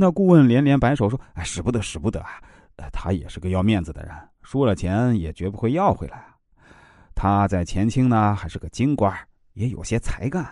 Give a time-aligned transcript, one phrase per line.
[0.00, 2.40] 那顾问连连摆手说：“哎，使不得，使不得啊！
[2.92, 6.36] 他也是个要面子的人，输了钱也绝不会要回来啊。
[7.16, 9.12] 他在前清呢，还是个京官，
[9.54, 10.48] 也有些才干。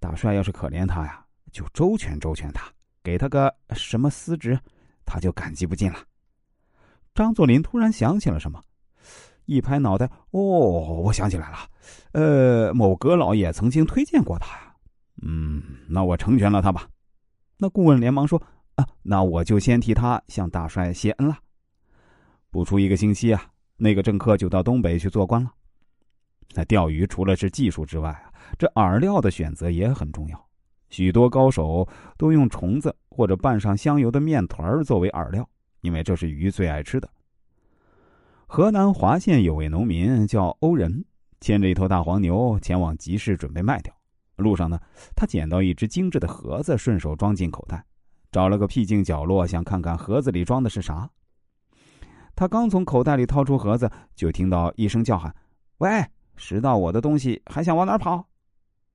[0.00, 2.68] 大帅要是可怜他呀，就周全周全他，
[3.04, 4.58] 给他个什么司职，
[5.06, 6.00] 他就感激不尽了。”
[7.14, 8.60] 张作霖突然想起了什么，
[9.44, 11.58] 一拍脑袋：“哦，我想起来了，
[12.14, 14.58] 呃，某阁老爷曾经推荐过他。
[15.22, 16.88] 嗯，那我成全了他吧。”
[17.58, 18.42] 那顾问连忙说。
[18.76, 21.38] 啊，那我就先替他向大帅谢恩了。
[22.50, 23.44] 不出一个星期啊，
[23.76, 25.50] 那个政客就到东北去做官了。
[26.54, 30.48] 那钓鱼除了是技术之外啊，这饵料的选择也很重要。
[30.90, 35.48] 许多高手都用虫子或者拌上香油的面团作为饵料，
[35.80, 37.08] 因为这是鱼最爱吃的。
[38.46, 41.02] 河南滑县有位农民叫欧仁，
[41.40, 43.94] 牵着一头大黄牛前往集市准备卖掉。
[44.36, 44.78] 路上呢，
[45.16, 47.82] 他捡到一只精致的盒子，顺手装进口袋。
[48.32, 51.08] 找了个僻静角落，想看看盒子里装的是啥。
[52.34, 55.32] 他刚从口袋里掏出盒子，就听到一声叫喊
[55.78, 56.02] ：“喂，
[56.34, 58.26] 拾到我的东西还想往哪跑？”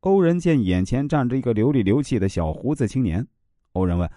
[0.02, 3.26] 欧仁见眼前站着一个流里流气的小胡子青年，
[3.74, 4.10] 欧仁问：“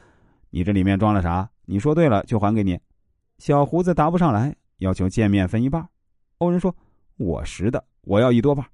[0.49, 1.51] 你这里面装了啥？
[1.67, 2.81] 你说对了就还给你。”
[3.39, 5.87] 小胡子答不上来，要求见面分一半。
[6.39, 6.75] 欧仁说
[7.19, 8.65] ：“我拾的，我要一多半。”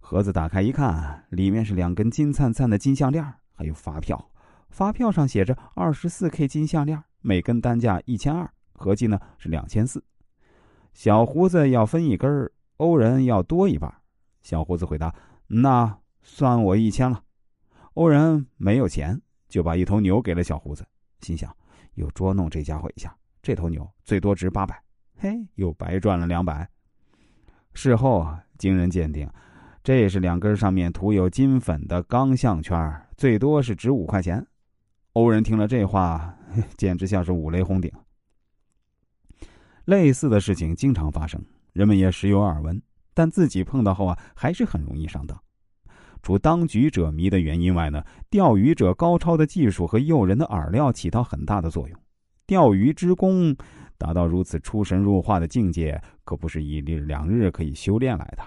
[0.00, 4.30] 盒子打开一看，里面是两根金灿灿的金项链，还有发票。
[4.70, 10.02] 发票上写着二十四 K 金项链，每根单价一千二，合计呢是两千四。
[10.94, 13.92] 小胡子要分一根，欧仁要多一半。
[14.42, 15.14] 小胡子回答
[15.46, 17.22] ：“那算我一千了。”
[17.94, 20.86] 欧仁没有钱，就把一头牛给了小胡子，
[21.20, 21.54] 心想
[21.94, 24.82] 又捉弄这家伙一下，这头牛最多值八百，
[25.16, 26.66] 嘿，又白赚了两百。
[27.74, 29.28] 事后啊，经人鉴定，
[29.82, 34.44] 这是两根上面涂有金粉的钢项圈，最多是值五块钱。
[35.20, 36.34] 欧人听了这话，
[36.78, 37.92] 简直像是五雷轰顶。
[39.84, 42.80] 类似的事情经常发生，人们也时有耳闻，
[43.12, 45.38] 但自己碰到后啊，还是很容易上当。
[46.22, 51.98] 除当局者迷的原因外呢，钓鱼者高超的技术和诱人的饵料起到很大的作用。
[52.46, 53.54] 钓鱼之功
[53.98, 58.42] 达到如此出神入化的境界，可不是一日两日可以修炼来的。